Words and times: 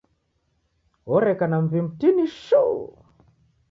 Oreka 1.15 1.45
na 1.47 1.57
muw'i 1.63 1.81
mtini 1.85 2.25
shuu. 2.43 2.81